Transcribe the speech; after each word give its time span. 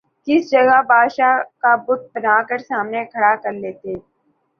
کسی 0.27 0.47
جگہ 0.51 0.79
بادشاہ 0.87 1.33
کا 1.61 1.73
بت 1.85 2.01
بنا 2.13 2.37
کر 2.49 2.57
سامنے 2.69 3.03
کھڑا 3.11 3.33
کرلیتے 3.43 3.93